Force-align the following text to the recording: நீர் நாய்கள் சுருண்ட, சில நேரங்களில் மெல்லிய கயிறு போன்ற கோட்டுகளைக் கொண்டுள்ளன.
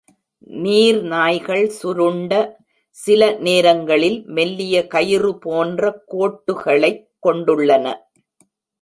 நீர் 0.61 1.01
நாய்கள் 1.03 1.71
சுருண்ட, 1.81 2.31
சில 2.97 3.31
நேரங்களில் 3.39 4.23
மெல்லிய 4.25 4.87
கயிறு 4.87 5.37
போன்ற 5.37 6.03
கோட்டுகளைக் 6.11 7.07
கொண்டுள்ளன. 7.27 7.95